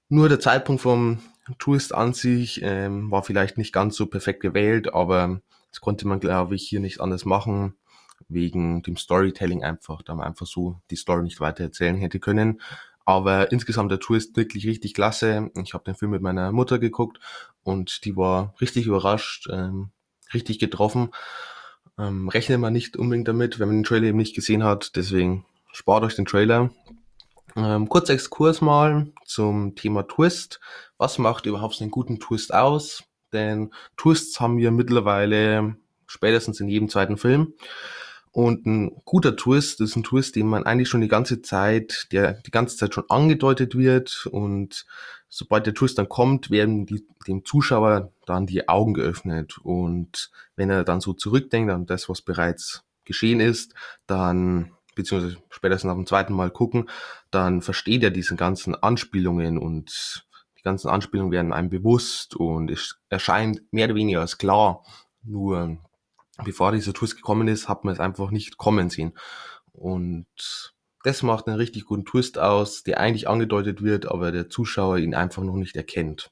Nur 0.08 0.30
der 0.30 0.40
Zeitpunkt 0.40 0.82
vom 0.82 1.20
Twist 1.60 1.94
an 1.94 2.14
sich 2.14 2.62
ähm, 2.64 3.12
war 3.12 3.24
vielleicht 3.24 3.58
nicht 3.58 3.74
ganz 3.74 3.96
so 3.96 4.06
perfekt 4.06 4.42
gewählt, 4.42 4.94
aber 4.94 5.42
das 5.72 5.82
konnte 5.82 6.08
man, 6.08 6.20
glaube 6.20 6.56
ich, 6.56 6.64
hier 6.68 6.80
nicht 6.80 7.00
anders 7.02 7.26
machen 7.26 7.76
wegen 8.28 8.82
dem 8.84 8.98
Storytelling 8.98 9.64
einfach, 9.64 10.02
da 10.02 10.16
man 10.16 10.28
einfach 10.28 10.46
so 10.46 10.80
die 10.92 10.96
Story 10.96 11.24
nicht 11.24 11.40
weiter 11.40 11.64
erzählen 11.64 11.96
hätte 11.96 12.20
können. 12.20 12.62
Aber 13.10 13.52
insgesamt 13.52 13.90
der 13.92 14.00
Tour 14.00 14.18
ist 14.18 14.38
wirklich 14.38 14.68
richtig 14.68 14.94
klasse. 14.94 15.50
Ich 15.64 15.74
habe 15.74 15.84
den 15.84 15.96
Film 15.96 16.12
mit 16.12 16.22
meiner 16.22 16.52
Mutter 16.52 16.78
geguckt 16.78 17.20
und 17.64 18.06
die 18.06 18.16
war 18.16 18.54
richtig 18.62 18.86
überrascht, 18.86 19.50
ähm, 19.52 19.90
richtig 20.32 20.60
getroffen. 20.60 21.10
Ähm, 21.98 22.30
rechnet 22.30 22.60
man 22.60 22.72
nicht 22.72 22.98
unbedingt 22.98 23.28
damit, 23.28 23.58
wenn 23.58 23.68
man 23.68 23.78
den 23.78 23.84
Trailer 23.84 24.10
eben 24.10 24.20
nicht 24.20 24.36
gesehen 24.36 24.64
hat. 24.64 24.96
Deswegen 24.96 25.44
spart 25.72 26.04
euch 26.04 26.18
den 26.18 26.28
Trailer. 26.28 26.70
Ähm, 27.56 27.90
kurzer 27.90 28.14
Exkurs 28.14 28.62
mal 28.62 29.12
zum 29.26 29.76
Thema 29.76 30.04
Twist. 30.08 30.60
Was 31.00 31.18
macht 31.18 31.48
überhaupt 31.48 31.82
einen 31.82 31.90
guten 31.90 32.20
Twist 32.20 32.54
aus? 32.54 33.06
Denn 33.34 33.74
Twists 33.98 34.40
haben 34.40 34.60
wir 34.60 34.70
mittlerweile 34.70 35.78
spätestens 36.06 36.60
in 36.60 36.68
jedem 36.68 36.90
zweiten 36.90 37.18
Film. 37.18 37.56
Und 38.32 38.66
ein 38.66 39.02
guter 39.06 39.36
Twist 39.36 39.82
ist 39.82 39.96
ein 39.96 40.04
Twist, 40.04 40.36
den 40.36 40.48
man 40.48 40.64
eigentlich 40.64 40.90
schon 40.90 41.02
die 41.02 41.08
ganze 41.08 41.42
Zeit, 41.42 42.08
der 42.12 42.34
die 42.34 42.52
ganze 42.52 42.78
Zeit 42.78 42.94
schon 42.94 43.10
angedeutet 43.10 43.76
wird. 43.76 44.28
Und 44.32 44.86
sobald 45.30 45.66
der 45.66 45.74
Twist 45.74 45.98
dann 45.98 46.10
kommt, 46.10 46.52
werden 46.52 46.86
die, 46.86 47.06
dem 47.28 47.44
Zuschauer 47.44 48.12
dann 48.26 48.46
die 48.46 48.70
Augen 48.70 48.94
geöffnet. 48.94 49.58
Und 49.64 50.30
wenn 50.56 50.70
er 50.70 50.84
dann 50.84 51.02
so 51.02 51.14
zurückdenkt 51.14 51.72
an 51.72 51.86
das, 51.86 52.08
was 52.08 52.22
bereits 52.22 52.84
geschehen 53.04 53.40
ist, 53.40 53.74
dann 54.06 54.72
beziehungsweise 54.96 55.38
spätestens 55.50 55.88
nach 55.88 55.96
dem 55.96 56.06
zweiten 56.06 56.34
Mal 56.34 56.52
gucken, 56.52 56.90
dann 57.32 57.62
versteht 57.62 58.04
er 58.04 58.12
diese 58.12 58.36
ganzen 58.36 58.76
Anspielungen 58.76 59.58
und 59.58 60.26
die 60.58 60.64
ganzen 60.64 60.90
Anspielungen 60.90 61.32
werden 61.32 61.54
einem 61.54 61.70
bewusst 61.70 62.36
und 62.36 62.70
es 62.70 63.00
erscheint 63.08 63.62
mehr 63.72 63.86
oder 63.86 63.96
weniger 63.96 64.20
als 64.20 64.38
klar. 64.38 64.84
Nur 65.24 65.78
bevor 66.44 66.72
dieser 66.72 66.94
Twist 66.94 67.16
gekommen 67.16 67.48
ist, 67.48 67.68
hat 67.68 67.84
man 67.84 67.94
es 67.94 68.00
einfach 68.00 68.32
nicht 68.32 68.58
kommen 68.58 68.90
sehen. 68.90 69.14
Und 69.72 70.26
das 71.04 71.24
macht 71.24 71.48
einen 71.48 71.58
richtig 71.58 71.86
guten 71.86 72.06
Twist 72.06 72.38
aus, 72.38 72.84
der 72.84 73.00
eigentlich 73.00 73.28
angedeutet 73.28 73.82
wird, 73.82 74.08
aber 74.08 74.32
der 74.32 74.50
Zuschauer 74.50 74.98
ihn 74.98 75.16
einfach 75.16 75.44
noch 75.44 75.56
nicht 75.56 75.76
erkennt. 75.76 76.32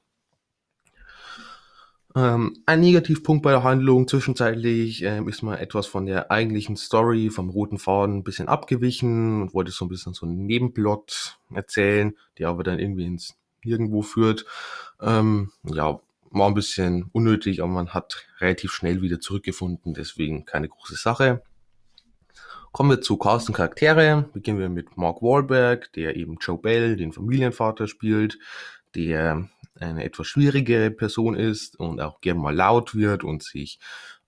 Ähm, 2.16 2.62
ein 2.66 2.80
Negativpunkt 2.80 3.42
bei 3.42 3.50
der 3.50 3.62
Handlung 3.62 4.08
zwischenzeitlich 4.08 5.02
ähm, 5.02 5.28
ist 5.28 5.42
mal 5.42 5.56
etwas 5.56 5.86
von 5.86 6.06
der 6.06 6.30
eigentlichen 6.30 6.76
Story 6.76 7.30
vom 7.30 7.50
roten 7.50 7.78
Faden 7.78 8.16
ein 8.16 8.24
bisschen 8.24 8.48
abgewichen 8.48 9.42
und 9.42 9.54
wollte 9.54 9.70
so 9.70 9.84
ein 9.84 9.88
bisschen 9.88 10.14
so 10.14 10.26
einen 10.26 10.46
Nebenplot 10.46 11.38
erzählen, 11.54 12.16
der 12.38 12.48
aber 12.48 12.64
dann 12.64 12.78
irgendwie 12.78 13.04
ins 13.04 13.36
Nirgendwo 13.62 14.02
führt. 14.02 14.46
Ähm, 15.00 15.52
ja, 15.64 16.00
war 16.30 16.48
ein 16.48 16.54
bisschen 16.54 17.04
unnötig, 17.12 17.60
aber 17.60 17.70
man 17.70 17.90
hat 17.90 18.26
relativ 18.40 18.72
schnell 18.72 19.02
wieder 19.02 19.20
zurückgefunden, 19.20 19.94
deswegen 19.94 20.44
keine 20.44 20.68
große 20.68 20.96
Sache. 20.96 21.42
Kommen 22.72 22.90
wir 22.90 23.00
zu 23.00 23.16
Carsten 23.16 23.54
Charaktere. 23.54 24.28
Beginnen 24.32 24.58
wir 24.58 24.68
mit 24.68 24.96
Mark 24.96 25.22
Wahlberg, 25.22 25.92
der 25.94 26.16
eben 26.16 26.36
Joe 26.40 26.58
Bell, 26.58 26.96
den 26.96 27.12
Familienvater 27.12 27.86
spielt, 27.88 28.38
der 28.94 29.48
eine 29.80 30.04
etwas 30.04 30.26
schwierige 30.26 30.90
Person 30.90 31.34
ist 31.34 31.78
und 31.78 32.00
auch 32.00 32.20
gern 32.20 32.38
mal 32.38 32.54
laut 32.54 32.94
wird 32.94 33.24
und 33.24 33.42
sich 33.42 33.78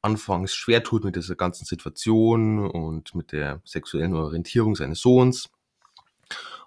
anfangs 0.03 0.55
schwer 0.55 0.83
tut 0.83 1.05
mit 1.05 1.17
dieser 1.17 1.37
ganzen 1.37 1.65
Situation 1.65 2.67
und 2.67 3.15
mit 3.15 3.33
der 3.33 3.61
sexuellen 3.65 4.15
Orientierung 4.15 4.75
seines 4.75 5.01
Sohns. 5.01 5.51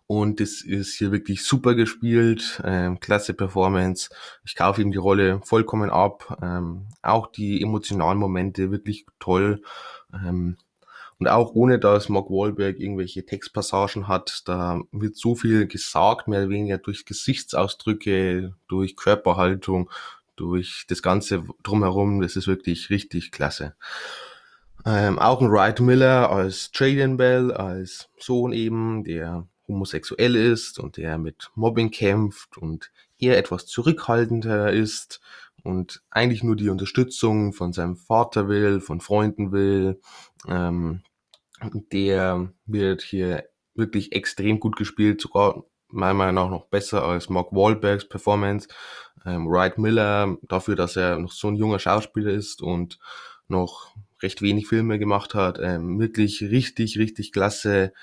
Und 0.07 0.39
das 0.39 0.61
ist 0.61 0.95
hier 0.95 1.11
wirklich 1.11 1.43
super 1.43 1.75
gespielt, 1.75 2.61
ähm, 2.65 2.99
klasse 2.99 3.33
Performance. 3.33 4.09
Ich 4.43 4.55
kaufe 4.55 4.81
ihm 4.81 4.91
die 4.91 4.97
Rolle 4.97 5.39
vollkommen 5.43 5.89
ab. 5.89 6.37
Ähm, 6.41 6.87
auch 7.01 7.27
die 7.27 7.61
emotionalen 7.61 8.17
Momente 8.17 8.69
wirklich 8.69 9.05
toll. 9.19 9.61
Ähm, 10.13 10.57
und 11.19 11.27
auch 11.27 11.53
ohne, 11.53 11.79
dass 11.79 12.09
Mark 12.09 12.29
Wahlberg 12.29 12.79
irgendwelche 12.79 13.25
Textpassagen 13.25 14.09
hat, 14.09 14.41
da 14.45 14.81
wird 14.91 15.15
so 15.15 15.35
viel 15.35 15.67
gesagt, 15.67 16.27
mehr 16.27 16.41
oder 16.41 16.49
weniger 16.49 16.77
durch 16.79 17.05
Gesichtsausdrücke, 17.05 18.53
durch 18.67 18.97
Körperhaltung, 18.97 19.89
durch 20.35 20.85
das 20.89 21.01
Ganze 21.01 21.45
drumherum. 21.63 22.21
Das 22.21 22.35
ist 22.35 22.47
wirklich 22.47 22.89
richtig 22.89 23.31
klasse. 23.31 23.75
Ähm, 24.85 25.17
auch 25.17 25.41
ein 25.41 25.49
Wright 25.49 25.79
Miller 25.79 26.29
als 26.29 26.71
Jaden 26.73 27.15
Bell, 27.15 27.53
als 27.53 28.09
Sohn 28.19 28.51
eben, 28.51 29.05
der 29.05 29.47
homosexuell 29.67 30.35
ist 30.35 30.79
und 30.79 30.97
der 30.97 31.17
mit 31.17 31.51
Mobbing 31.55 31.91
kämpft 31.91 32.57
und 32.57 32.91
eher 33.17 33.37
etwas 33.37 33.65
zurückhaltender 33.65 34.71
ist 34.71 35.21
und 35.63 36.03
eigentlich 36.09 36.43
nur 36.43 36.55
die 36.55 36.69
Unterstützung 36.69 37.53
von 37.53 37.73
seinem 37.73 37.95
Vater 37.95 38.47
will, 38.49 38.81
von 38.81 38.99
Freunden 38.99 39.51
will. 39.51 40.01
Ähm, 40.47 41.01
der 41.91 42.51
wird 42.65 43.01
hier 43.01 43.45
wirklich 43.73 44.11
extrem 44.11 44.59
gut 44.59 44.75
gespielt, 44.75 45.21
sogar 45.21 45.63
meiner 45.87 46.13
Meinung 46.13 46.35
nach 46.35 46.49
noch 46.49 46.65
besser 46.65 47.03
als 47.03 47.29
Mark 47.29 47.51
Wahlbergs 47.51 48.07
Performance. 48.09 48.67
Ähm, 49.25 49.47
Wright 49.47 49.77
Miller, 49.77 50.37
dafür, 50.41 50.75
dass 50.75 50.97
er 50.97 51.17
noch 51.17 51.31
so 51.31 51.47
ein 51.47 51.55
junger 51.55 51.79
Schauspieler 51.79 52.31
ist 52.31 52.61
und 52.61 52.99
noch 53.47 53.95
recht 54.21 54.41
wenig 54.41 54.67
Filme 54.67 54.99
gemacht 54.99 55.33
hat, 55.33 55.59
ähm, 55.61 55.99
wirklich 55.99 56.41
richtig, 56.41 56.97
richtig 56.97 57.31
klasse 57.31 57.93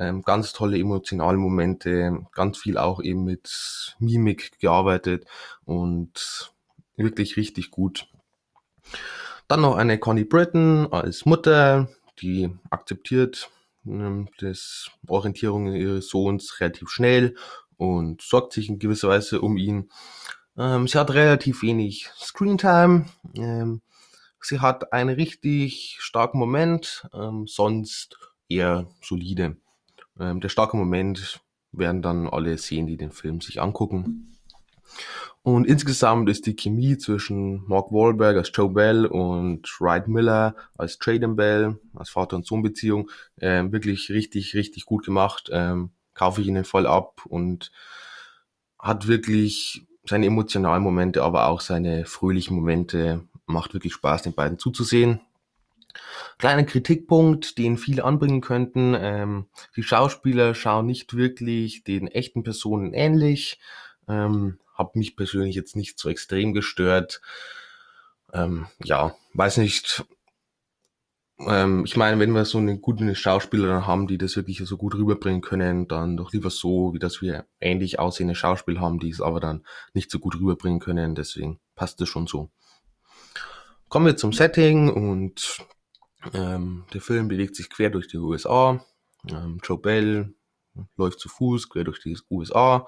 ähm, 0.00 0.22
ganz 0.22 0.52
tolle 0.54 0.78
emotionale 0.78 1.36
Momente, 1.36 2.24
ganz 2.32 2.58
viel 2.58 2.78
auch 2.78 3.02
eben 3.02 3.24
mit 3.24 3.94
Mimik 3.98 4.58
gearbeitet 4.58 5.26
und 5.64 6.52
wirklich 6.96 7.36
richtig 7.36 7.70
gut. 7.70 8.08
Dann 9.46 9.60
noch 9.60 9.76
eine 9.76 9.98
Connie 9.98 10.24
Britton 10.24 10.90
als 10.90 11.26
Mutter, 11.26 11.88
die 12.20 12.50
akzeptiert 12.70 13.50
ähm, 13.86 14.28
das 14.38 14.90
Orientierung 15.06 15.72
ihres 15.74 16.08
Sohns 16.08 16.60
relativ 16.60 16.88
schnell 16.88 17.36
und 17.76 18.22
sorgt 18.22 18.54
sich 18.54 18.68
in 18.70 18.78
gewisser 18.78 19.08
Weise 19.08 19.42
um 19.42 19.58
ihn. 19.58 19.90
Ähm, 20.56 20.88
sie 20.88 20.98
hat 20.98 21.10
relativ 21.10 21.62
wenig 21.62 22.10
Screentime. 22.16 23.06
Ähm, 23.34 23.82
sie 24.40 24.60
hat 24.60 24.94
einen 24.94 25.14
richtig 25.14 25.98
starken 26.00 26.38
Moment, 26.38 27.06
ähm, 27.12 27.46
sonst 27.46 28.18
eher 28.48 28.86
solide. 29.02 29.56
Ähm, 30.20 30.40
der 30.40 30.48
starke 30.48 30.76
Moment 30.76 31.40
werden 31.72 32.02
dann 32.02 32.28
alle 32.28 32.58
sehen, 32.58 32.86
die 32.86 32.96
den 32.96 33.10
Film 33.10 33.40
sich 33.40 33.60
angucken. 33.60 34.36
Und 35.42 35.66
insgesamt 35.66 36.28
ist 36.28 36.46
die 36.46 36.54
Chemie 36.54 36.98
zwischen 36.98 37.64
Mark 37.66 37.92
Wahlberg 37.92 38.36
als 38.36 38.50
Joe 38.52 38.68
Bell 38.68 39.06
und 39.06 39.66
Wright 39.80 40.06
Miller 40.06 40.54
als 40.76 40.98
Traden 40.98 41.36
Bell, 41.36 41.78
als 41.94 42.10
Vater- 42.10 42.36
und 42.36 42.46
Sohn-Beziehung, 42.46 43.10
äh, 43.36 43.64
wirklich 43.70 44.10
richtig, 44.10 44.54
richtig 44.54 44.84
gut 44.84 45.04
gemacht. 45.04 45.48
Ähm, 45.50 45.90
kaufe 46.12 46.42
ich 46.42 46.46
ihnen 46.46 46.64
voll 46.64 46.86
ab 46.86 47.22
und 47.26 47.72
hat 48.78 49.06
wirklich 49.06 49.86
seine 50.04 50.26
emotionalen 50.26 50.82
Momente, 50.82 51.22
aber 51.22 51.46
auch 51.46 51.60
seine 51.60 52.04
fröhlichen 52.04 52.56
Momente. 52.56 53.24
Macht 53.46 53.72
wirklich 53.74 53.94
Spaß, 53.94 54.22
den 54.22 54.34
beiden 54.34 54.58
zuzusehen. 54.58 55.20
Kleiner 56.40 56.64
Kritikpunkt, 56.64 57.58
den 57.58 57.76
viele 57.76 58.02
anbringen 58.02 58.40
könnten, 58.40 58.96
ähm, 58.98 59.44
die 59.76 59.82
Schauspieler 59.82 60.54
schauen 60.54 60.86
nicht 60.86 61.14
wirklich 61.14 61.84
den 61.84 62.08
echten 62.08 62.42
Personen 62.42 62.94
ähnlich. 62.94 63.60
Ähm, 64.08 64.58
hat 64.74 64.96
mich 64.96 65.16
persönlich 65.16 65.54
jetzt 65.54 65.76
nicht 65.76 65.98
so 65.98 66.08
extrem 66.08 66.54
gestört. 66.54 67.20
Ähm, 68.32 68.68
ja, 68.82 69.14
weiß 69.34 69.58
nicht. 69.58 70.06
Ähm, 71.46 71.84
ich 71.84 71.98
meine, 71.98 72.18
wenn 72.18 72.32
wir 72.32 72.46
so 72.46 72.56
einen 72.56 72.80
guten 72.80 73.14
Schauspieler 73.14 73.86
haben, 73.86 74.06
die 74.06 74.16
das 74.16 74.34
wirklich 74.34 74.62
so 74.64 74.78
gut 74.78 74.94
rüberbringen 74.94 75.42
können, 75.42 75.88
dann 75.88 76.16
doch 76.16 76.32
lieber 76.32 76.48
so, 76.48 76.94
wie 76.94 76.98
dass 76.98 77.20
wir 77.20 77.44
ähnlich 77.60 77.98
aussehende 77.98 78.34
Schauspieler 78.34 78.80
haben, 78.80 78.98
die 78.98 79.10
es 79.10 79.20
aber 79.20 79.40
dann 79.40 79.66
nicht 79.92 80.10
so 80.10 80.18
gut 80.18 80.36
rüberbringen 80.36 80.80
können. 80.80 81.14
Deswegen 81.14 81.60
passt 81.74 82.00
es 82.00 82.08
schon 82.08 82.26
so. 82.26 82.48
Kommen 83.90 84.06
wir 84.06 84.16
zum 84.16 84.32
Setting 84.32 84.88
und 84.88 85.66
ähm, 86.34 86.84
der 86.92 87.00
Film 87.00 87.28
bewegt 87.28 87.56
sich 87.56 87.70
quer 87.70 87.90
durch 87.90 88.08
die 88.08 88.18
USA. 88.18 88.84
Ähm, 89.28 89.60
Joe 89.62 89.78
Bell 89.78 90.34
läuft 90.96 91.20
zu 91.20 91.28
Fuß 91.28 91.68
quer 91.68 91.84
durch 91.84 92.00
die 92.00 92.16
USA, 92.30 92.86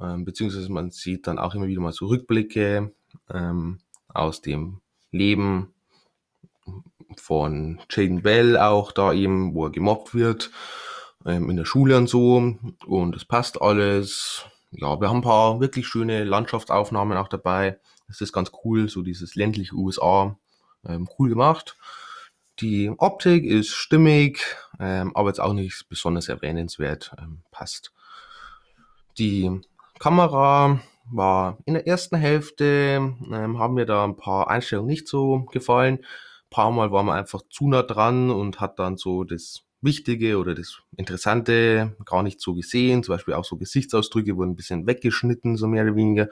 ähm, 0.00 0.24
beziehungsweise 0.24 0.70
man 0.70 0.90
sieht 0.90 1.26
dann 1.26 1.38
auch 1.38 1.54
immer 1.54 1.66
wieder 1.66 1.80
mal 1.80 1.92
so 1.92 2.06
Rückblicke 2.06 2.92
ähm, 3.30 3.80
aus 4.08 4.40
dem 4.40 4.80
Leben 5.10 5.74
von 7.16 7.80
Jaden 7.90 8.22
Bell 8.22 8.56
auch 8.56 8.92
da 8.92 9.12
eben, 9.12 9.54
wo 9.54 9.66
er 9.66 9.70
gemobbt 9.70 10.14
wird, 10.14 10.50
ähm, 11.26 11.50
in 11.50 11.56
der 11.56 11.64
Schule 11.64 11.96
und 11.96 12.08
so. 12.08 12.56
Und 12.86 13.16
es 13.16 13.24
passt 13.24 13.60
alles. 13.60 14.46
Ja, 14.70 14.98
wir 15.00 15.08
haben 15.08 15.18
ein 15.18 15.22
paar 15.22 15.60
wirklich 15.60 15.86
schöne 15.86 16.24
Landschaftsaufnahmen 16.24 17.18
auch 17.18 17.28
dabei. 17.28 17.78
Das 18.08 18.20
ist 18.20 18.32
ganz 18.32 18.50
cool, 18.64 18.88
so 18.88 19.02
dieses 19.02 19.34
ländliche 19.34 19.74
USA, 19.74 20.38
ähm, 20.86 21.08
cool 21.18 21.28
gemacht. 21.28 21.76
Die 22.60 22.90
Optik 22.98 23.44
ist 23.44 23.70
stimmig, 23.70 24.40
ähm, 24.78 25.12
aber 25.16 25.28
jetzt 25.28 25.40
auch 25.40 25.54
nicht 25.54 25.88
besonders 25.88 26.28
erwähnenswert, 26.28 27.12
ähm, 27.18 27.40
passt. 27.50 27.92
Die 29.18 29.60
Kamera 29.98 30.80
war 31.10 31.58
in 31.64 31.74
der 31.74 31.86
ersten 31.86 32.16
Hälfte, 32.16 33.14
ähm, 33.32 33.58
haben 33.58 33.74
mir 33.74 33.86
da 33.86 34.04
ein 34.04 34.16
paar 34.16 34.48
Einstellungen 34.48 34.90
nicht 34.90 35.08
so 35.08 35.44
gefallen. 35.50 35.98
Ein 35.98 36.50
paar 36.50 36.70
Mal 36.70 36.92
war 36.92 37.02
man 37.02 37.18
einfach 37.18 37.42
zu 37.50 37.68
nah 37.68 37.82
dran 37.82 38.30
und 38.30 38.60
hat 38.60 38.78
dann 38.78 38.96
so 38.96 39.24
das 39.24 39.62
Wichtige 39.80 40.38
oder 40.38 40.54
das 40.54 40.78
Interessante 40.96 41.96
gar 42.04 42.22
nicht 42.22 42.40
so 42.40 42.54
gesehen. 42.54 43.02
Zum 43.02 43.14
Beispiel 43.14 43.34
auch 43.34 43.44
so 43.44 43.56
Gesichtsausdrücke 43.56 44.36
wurden 44.36 44.50
ein 44.50 44.56
bisschen 44.56 44.86
weggeschnitten, 44.86 45.56
so 45.56 45.66
mehr 45.66 45.84
oder 45.84 45.96
weniger. 45.96 46.28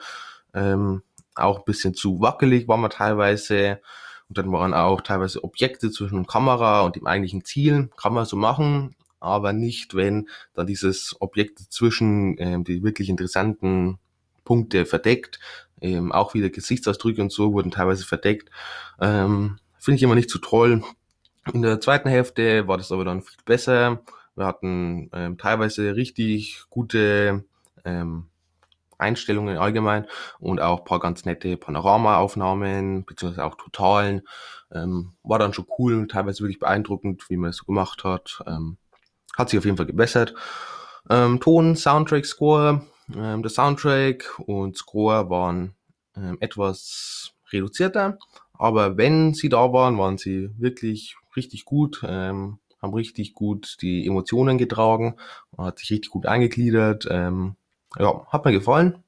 Ähm, 0.53 1.03
auch 1.35 1.59
ein 1.59 1.65
bisschen 1.65 1.93
zu 1.93 2.21
wackelig 2.21 2.67
war 2.67 2.77
man 2.77 2.91
teilweise. 2.91 3.81
Und 4.31 4.37
dann 4.37 4.53
waren 4.53 4.73
auch 4.73 5.01
teilweise 5.01 5.43
Objekte 5.43 5.91
zwischen 5.91 6.25
Kamera 6.25 6.83
und 6.83 6.95
dem 6.95 7.05
eigentlichen 7.05 7.43
Ziel. 7.43 7.89
Kann 7.97 8.13
man 8.13 8.23
so 8.23 8.37
machen, 8.37 8.95
aber 9.19 9.51
nicht, 9.51 9.93
wenn 9.93 10.29
dann 10.53 10.67
dieses 10.67 11.17
Objekt 11.19 11.59
zwischen 11.59 12.37
ähm, 12.39 12.63
die 12.63 12.81
wirklich 12.81 13.09
interessanten 13.09 13.99
Punkte 14.45 14.85
verdeckt. 14.85 15.41
Ähm, 15.81 16.13
auch 16.13 16.33
wieder 16.33 16.49
Gesichtsausdrücke 16.49 17.21
und 17.21 17.33
so 17.33 17.51
wurden 17.51 17.71
teilweise 17.71 18.05
verdeckt. 18.05 18.49
Ähm, 19.01 19.59
Finde 19.77 19.97
ich 19.97 20.03
immer 20.03 20.15
nicht 20.15 20.29
so 20.29 20.39
toll. 20.39 20.81
In 21.51 21.61
der 21.61 21.81
zweiten 21.81 22.07
Hälfte 22.07 22.69
war 22.69 22.77
das 22.77 22.93
aber 22.93 23.03
dann 23.03 23.23
viel 23.23 23.43
besser. 23.43 23.99
Wir 24.37 24.45
hatten 24.45 25.09
ähm, 25.11 25.37
teilweise 25.37 25.97
richtig 25.97 26.63
gute 26.69 27.43
ähm, 27.83 28.27
Einstellungen 29.01 29.57
allgemein 29.57 30.05
und 30.39 30.61
auch 30.61 30.85
paar 30.85 30.99
ganz 30.99 31.25
nette 31.25 31.57
Panoramaaufnahmen, 31.57 33.05
beziehungsweise 33.05 33.45
auch 33.45 33.55
Totalen. 33.55 34.21
Ähm, 34.71 35.13
war 35.23 35.39
dann 35.39 35.53
schon 35.53 35.67
cool, 35.77 36.07
teilweise 36.07 36.41
wirklich 36.41 36.59
beeindruckend, 36.59 37.29
wie 37.29 37.37
man 37.37 37.49
es 37.49 37.57
so 37.57 37.65
gemacht 37.65 38.03
hat. 38.03 38.41
Ähm, 38.47 38.77
hat 39.37 39.49
sich 39.49 39.59
auf 39.59 39.65
jeden 39.65 39.77
Fall 39.77 39.85
gebessert. 39.85 40.33
Ähm, 41.09 41.39
Ton, 41.39 41.75
Soundtrack, 41.75 42.25
Score. 42.25 42.81
Ähm, 43.15 43.41
der 43.41 43.51
Soundtrack 43.51 44.39
und 44.39 44.77
Score 44.77 45.29
waren 45.29 45.75
ähm, 46.15 46.37
etwas 46.39 47.33
reduzierter, 47.51 48.17
aber 48.53 48.97
wenn 48.97 49.33
sie 49.33 49.49
da 49.49 49.73
waren, 49.73 49.97
waren 49.97 50.17
sie 50.17 50.49
wirklich 50.57 51.15
richtig 51.35 51.65
gut, 51.65 52.03
ähm, 52.07 52.59
haben 52.81 52.93
richtig 52.93 53.33
gut 53.33 53.77
die 53.81 54.05
Emotionen 54.07 54.57
getragen, 54.57 55.15
hat 55.57 55.79
sich 55.79 55.91
richtig 55.91 56.11
gut 56.11 56.25
eingegliedert. 56.25 57.07
Ähm, 57.09 57.55
ja, 57.97 58.25
hat 58.27 58.45
mir 58.45 58.51
gefallen. 58.51 59.03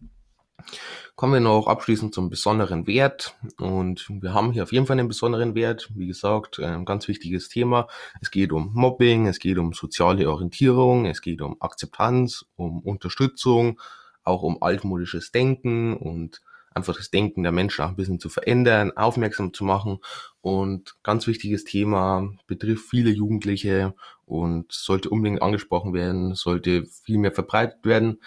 Kommen 1.15 1.33
wir 1.33 1.39
noch 1.41 1.67
abschließend 1.67 2.13
zum 2.13 2.29
besonderen 2.29 2.87
Wert. 2.87 3.35
Und 3.59 4.07
wir 4.09 4.33
haben 4.33 4.51
hier 4.51 4.63
auf 4.63 4.73
jeden 4.73 4.87
Fall 4.87 4.97
einen 4.97 5.07
besonderen 5.07 5.53
Wert. 5.53 5.89
Wie 5.93 6.07
gesagt, 6.07 6.59
ein 6.59 6.85
ganz 6.85 7.07
wichtiges 7.07 7.49
Thema. 7.49 7.87
Es 8.19 8.31
geht 8.31 8.51
um 8.51 8.71
Mobbing, 8.73 9.27
es 9.27 9.39
geht 9.39 9.59
um 9.59 9.73
soziale 9.73 10.29
Orientierung, 10.29 11.05
es 11.05 11.21
geht 11.21 11.41
um 11.41 11.61
Akzeptanz, 11.61 12.45
um 12.55 12.79
Unterstützung, 12.79 13.79
auch 14.23 14.41
um 14.41 14.61
altmodisches 14.61 15.31
Denken 15.31 15.95
und 15.95 16.41
einfach 16.73 16.95
das 16.95 17.11
Denken 17.11 17.43
der 17.43 17.51
Menschen 17.51 17.85
auch 17.85 17.89
ein 17.89 17.95
bisschen 17.95 18.19
zu 18.19 18.29
verändern, 18.29 18.97
aufmerksam 18.97 19.53
zu 19.53 19.63
machen. 19.63 19.99
Und 20.41 20.95
ganz 21.03 21.27
wichtiges 21.27 21.63
Thema, 21.63 22.27
betrifft 22.47 22.89
viele 22.89 23.11
Jugendliche 23.11 23.93
und 24.25 24.71
sollte 24.71 25.09
unbedingt 25.09 25.41
angesprochen 25.41 25.93
werden, 25.93 26.35
sollte 26.35 26.85
viel 26.85 27.17
mehr 27.17 27.31
verbreitet 27.31 27.85
werden. 27.85 28.19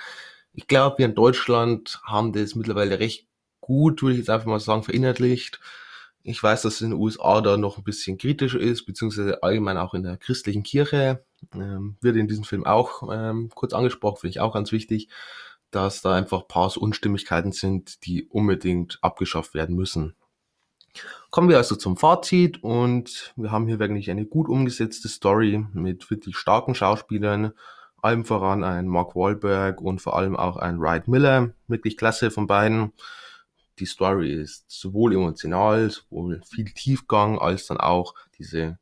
Ich 0.56 0.66
glaube, 0.66 0.98
wir 0.98 1.06
in 1.06 1.14
Deutschland 1.14 2.00
haben 2.04 2.32
das 2.32 2.54
mittlerweile 2.54 2.98
recht 2.98 3.28
gut, 3.60 4.02
würde 4.02 4.14
ich 4.14 4.18
jetzt 4.18 4.30
einfach 4.30 4.46
mal 4.46 4.58
sagen, 4.58 4.82
verinnerlicht. 4.82 5.60
Ich 6.22 6.42
weiß, 6.42 6.62
dass 6.62 6.74
es 6.74 6.80
in 6.80 6.90
den 6.90 6.98
USA 6.98 7.40
da 7.40 7.56
noch 7.56 7.78
ein 7.78 7.84
bisschen 7.84 8.18
kritischer 8.18 8.58
ist, 8.58 8.84
beziehungsweise 8.84 9.42
allgemein 9.44 9.78
auch 9.78 9.94
in 9.94 10.02
der 10.02 10.16
christlichen 10.16 10.64
Kirche. 10.64 11.24
Ähm, 11.54 11.96
wird 12.00 12.16
in 12.16 12.26
diesem 12.26 12.42
Film 12.42 12.66
auch 12.66 13.08
ähm, 13.12 13.50
kurz 13.54 13.72
angesprochen, 13.72 14.16
finde 14.22 14.30
ich 14.30 14.40
auch 14.40 14.52
ganz 14.52 14.72
wichtig 14.72 15.08
dass 15.70 16.02
da 16.02 16.14
einfach 16.14 16.42
ein 16.42 16.48
paar 16.48 16.70
so 16.70 16.80
Unstimmigkeiten 16.80 17.52
sind, 17.52 18.04
die 18.06 18.24
unbedingt 18.24 18.98
abgeschafft 19.02 19.54
werden 19.54 19.76
müssen. 19.76 20.14
Kommen 21.30 21.50
wir 21.50 21.58
also 21.58 21.76
zum 21.76 21.96
Fazit 21.96 22.62
und 22.62 23.34
wir 23.36 23.50
haben 23.50 23.66
hier 23.66 23.78
wirklich 23.78 24.10
eine 24.10 24.24
gut 24.24 24.48
umgesetzte 24.48 25.08
Story 25.08 25.66
mit 25.74 26.10
wirklich 26.10 26.36
starken 26.38 26.74
Schauspielern, 26.74 27.52
allem 28.02 28.24
voran 28.24 28.64
ein 28.64 28.86
Mark 28.86 29.16
Wahlberg 29.16 29.80
und 29.80 30.00
vor 30.00 30.16
allem 30.16 30.36
auch 30.36 30.56
ein 30.56 30.80
Wright 30.80 31.08
Miller, 31.08 31.50
wirklich 31.66 31.96
klasse 31.96 32.30
von 32.30 32.46
beiden. 32.46 32.92
Die 33.78 33.86
Story 33.86 34.32
ist 34.32 34.64
sowohl 34.68 35.14
emotional, 35.14 35.90
sowohl 35.90 36.40
viel 36.48 36.72
Tiefgang, 36.72 37.38
als 37.38 37.66
dann 37.66 37.78
auch 37.78 38.14
diese 38.38 38.78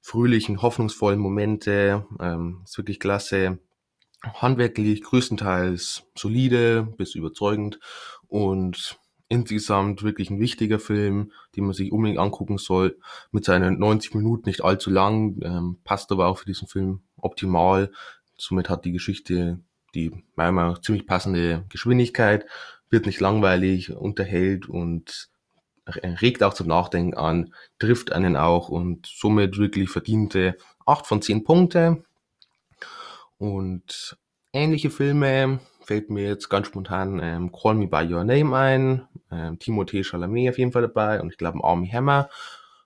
fröhlichen, 0.00 0.62
hoffnungsvollen 0.62 1.18
Momente. 1.18 2.06
Ähm, 2.20 2.62
ist 2.64 2.78
wirklich 2.78 3.00
klasse 3.00 3.58
handwerklich 4.22 5.02
größtenteils 5.02 6.04
solide 6.16 6.82
bis 6.96 7.14
überzeugend 7.14 7.78
und 8.26 8.98
insgesamt 9.28 10.02
wirklich 10.02 10.30
ein 10.30 10.40
wichtiger 10.40 10.78
Film, 10.78 11.32
den 11.54 11.64
man 11.64 11.74
sich 11.74 11.92
unbedingt 11.92 12.18
angucken 12.18 12.58
soll. 12.58 12.98
Mit 13.30 13.44
seinen 13.44 13.78
90 13.78 14.14
Minuten 14.14 14.48
nicht 14.48 14.64
allzu 14.64 14.90
lang, 14.90 15.38
ähm, 15.42 15.78
passt 15.84 16.10
aber 16.10 16.26
auch 16.26 16.38
für 16.38 16.46
diesen 16.46 16.66
Film 16.66 17.02
optimal. 17.16 17.92
Somit 18.38 18.68
hat 18.68 18.84
die 18.84 18.92
Geschichte 18.92 19.60
die 19.94 20.12
meiner 20.36 20.52
Meinung 20.52 20.72
nach 20.72 20.80
ziemlich 20.80 21.06
passende 21.06 21.64
Geschwindigkeit, 21.68 22.46
wird 22.90 23.06
nicht 23.06 23.20
langweilig, 23.20 23.92
unterhält 23.92 24.68
und 24.68 25.28
regt 25.86 26.42
auch 26.42 26.54
zum 26.54 26.68
Nachdenken 26.68 27.16
an, 27.16 27.54
trifft 27.78 28.12
einen 28.12 28.36
auch 28.36 28.68
und 28.68 29.06
somit 29.06 29.58
wirklich 29.58 29.88
verdiente 29.88 30.56
8 30.86 31.06
von 31.06 31.22
10 31.22 31.44
Punkte. 31.44 32.04
Und 33.38 34.18
ähnliche 34.52 34.90
Filme 34.90 35.60
fällt 35.82 36.10
mir 36.10 36.24
jetzt 36.24 36.50
ganz 36.50 36.66
spontan 36.66 37.20
ähm, 37.22 37.52
Call 37.52 37.74
Me 37.74 37.86
By 37.86 38.12
Your 38.12 38.24
Name 38.24 38.54
ein, 38.56 39.08
ähm, 39.30 39.58
Timothée 39.58 40.04
Chalamet 40.04 40.50
auf 40.50 40.58
jeden 40.58 40.72
Fall 40.72 40.82
dabei 40.82 41.20
und 41.22 41.30
ich 41.30 41.38
glaube 41.38 41.62
Army 41.62 41.88
Hammer. 41.88 42.28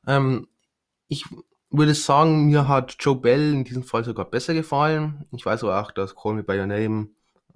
Ähm, 0.07 0.47
ich 1.09 1.25
würde 1.73 1.95
sagen, 1.95 2.47
mir 2.47 2.69
hat 2.69 2.97
Joe 3.01 3.17
Bell 3.17 3.53
in 3.53 3.65
diesem 3.65 3.83
Fall 3.83 4.05
sogar 4.05 4.27
besser 4.27 4.55
gefallen. 4.55 5.25
Ich 5.33 5.45
weiß 5.45 5.65
aber 5.65 5.81
auch, 5.81 5.91
dass 5.91 6.15
Call 6.15 6.35
Me 6.35 6.43
By 6.43 6.59
Your 6.59 6.67
Name 6.67 7.09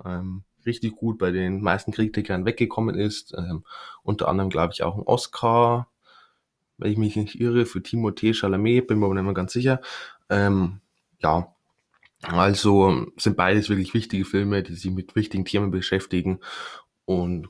ähm, 0.05 0.43
richtig 0.65 0.97
gut 0.97 1.19
bei 1.19 1.31
den 1.31 1.61
meisten 1.63 1.93
Kritikern 1.93 2.45
weggekommen 2.45 2.97
ist. 2.97 3.35
Ähm, 3.37 3.65
unter 4.03 4.29
anderem 4.29 4.51
glaube 4.51 4.73
ich 4.73 4.83
auch 4.83 4.97
ein 4.97 5.03
Oscar, 5.03 5.89
wenn 6.79 6.93
ich 6.93 6.99
mich 6.99 7.17
nicht 7.17 7.41
irre, 7.41 7.67
für 7.67 7.79
Timothée 7.79 8.35
Chalamet, 8.35 8.87
bin 8.87 8.99
mir 8.99 9.07
aber 9.07 9.15
nicht 9.15 9.25
mehr 9.25 9.35
ganz 9.35 9.53
sicher. 9.53 9.81
Ähm, 10.29 10.81
ja, 11.21 11.55
also 12.23 13.07
sind 13.17 13.37
beides 13.37 13.69
wirklich 13.69 13.95
wichtige 13.95 14.25
Filme, 14.25 14.63
die 14.63 14.75
sich 14.75 14.91
mit 14.91 15.15
wichtigen 15.15 15.45
Themen 15.45 15.71
beschäftigen 15.71 16.41
und 17.05 17.49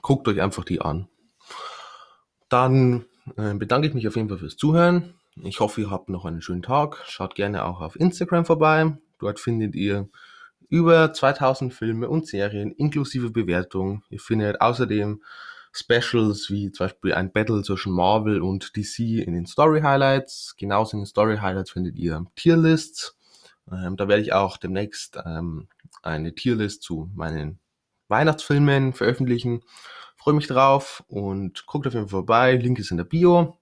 guckt 0.00 0.28
euch 0.28 0.40
einfach 0.40 0.64
die 0.64 0.80
an. 0.80 1.08
Dann 2.48 3.04
äh, 3.36 3.54
bedanke 3.54 3.88
ich 3.88 3.94
mich 3.94 4.06
auf 4.08 4.16
jeden 4.16 4.28
Fall 4.28 4.38
fürs 4.38 4.56
Zuhören. 4.56 5.14
Ich 5.36 5.60
hoffe, 5.60 5.80
ihr 5.82 5.90
habt 5.90 6.08
noch 6.08 6.24
einen 6.24 6.42
schönen 6.42 6.62
Tag. 6.62 7.02
Schaut 7.06 7.34
gerne 7.34 7.64
auch 7.64 7.80
auf 7.80 7.96
Instagram 7.96 8.44
vorbei. 8.44 8.96
Dort 9.18 9.40
findet 9.40 9.74
ihr 9.74 10.08
über 10.68 11.12
2000 11.12 11.72
Filme 11.72 12.08
und 12.08 12.26
Serien 12.26 12.72
inklusive 12.72 13.30
Bewertungen. 13.30 14.02
Ihr 14.10 14.20
findet 14.20 14.60
außerdem 14.60 15.22
Specials 15.72 16.50
wie 16.50 16.70
zum 16.70 16.86
Beispiel 16.86 17.14
ein 17.14 17.32
Battle 17.32 17.62
zwischen 17.62 17.92
Marvel 17.92 18.42
und 18.42 18.76
DC 18.76 18.98
in 19.26 19.32
den 19.32 19.46
Story 19.46 19.80
Highlights. 19.80 20.54
Genauso 20.58 20.96
in 20.96 21.02
den 21.02 21.06
Story 21.06 21.38
Highlights 21.38 21.70
findet 21.70 21.96
ihr 21.96 22.26
Tierlists 22.36 23.16
ähm, 23.70 23.96
da 23.96 24.08
werde 24.08 24.22
ich 24.22 24.32
auch 24.32 24.56
demnächst 24.56 25.18
ähm, 25.24 25.68
eine 26.02 26.34
Tierlist 26.34 26.82
zu 26.82 27.10
meinen 27.14 27.60
Weihnachtsfilmen 28.08 28.92
veröffentlichen. 28.92 29.62
Freue 30.16 30.34
mich 30.34 30.46
drauf 30.46 31.04
und 31.08 31.66
guckt 31.66 31.86
auf 31.86 31.94
jeden 31.94 32.08
Fall 32.08 32.18
vorbei. 32.18 32.56
Link 32.56 32.78
ist 32.78 32.90
in 32.90 32.96
der 32.96 33.04
Bio. 33.04 33.58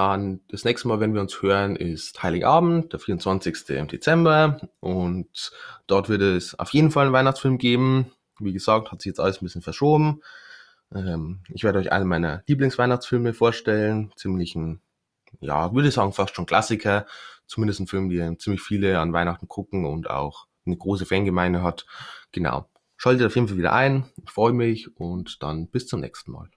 Dann 0.00 0.40
das 0.48 0.64
nächste 0.64 0.88
Mal, 0.88 0.98
wenn 0.98 1.12
wir 1.12 1.20
uns 1.20 1.42
hören, 1.42 1.76
ist 1.76 2.22
Heiligabend, 2.22 2.94
der 2.94 3.00
24. 3.00 3.86
Dezember. 3.86 4.58
Und 4.80 5.52
dort 5.86 6.08
wird 6.08 6.22
es 6.22 6.58
auf 6.58 6.72
jeden 6.72 6.90
Fall 6.90 7.04
einen 7.04 7.12
Weihnachtsfilm 7.12 7.58
geben. 7.58 8.10
Wie 8.38 8.54
gesagt, 8.54 8.90
hat 8.90 9.02
sich 9.02 9.10
jetzt 9.10 9.20
alles 9.20 9.42
ein 9.42 9.44
bisschen 9.44 9.60
verschoben. 9.60 10.22
Ähm, 10.94 11.40
ich 11.50 11.64
werde 11.64 11.80
euch 11.80 11.92
einen 11.92 12.08
meiner 12.08 12.42
Lieblingsweihnachtsfilme 12.46 13.34
vorstellen. 13.34 14.10
Ziemlich 14.16 14.54
ein, 14.54 14.80
ja, 15.40 15.74
würde 15.74 15.88
ich 15.88 15.94
sagen, 15.94 16.14
fast 16.14 16.34
schon 16.34 16.46
Klassiker 16.46 17.04
zumindest 17.46 17.80
ein 17.80 17.86
Film, 17.86 18.08
den 18.08 18.38
ziemlich 18.38 18.62
viele 18.62 19.00
an 19.00 19.12
Weihnachten 19.12 19.48
gucken 19.48 19.84
und 19.84 20.08
auch 20.08 20.46
eine 20.64 20.78
große 20.78 21.04
Fangemeinde 21.04 21.62
hat. 21.62 21.84
Genau. 22.32 22.70
Schaltet 22.96 23.26
auf 23.26 23.34
jeden 23.34 23.48
Fall 23.48 23.58
wieder 23.58 23.74
ein. 23.74 24.06
Ich 24.24 24.30
freue 24.30 24.54
mich 24.54 24.96
und 24.96 25.42
dann 25.42 25.66
bis 25.66 25.88
zum 25.88 26.00
nächsten 26.00 26.32
Mal. 26.32 26.48